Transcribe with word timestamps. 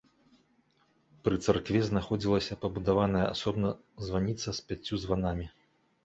Пры 1.25 1.33
царкве 1.35 1.39
царкве 1.51 1.81
знаходзілася, 1.89 2.57
пабудаваная 2.63 3.21
асобна 3.33 3.69
званіца 4.07 4.49
з 4.61 4.71
пяццю 4.71 4.95
званамі. 5.05 5.45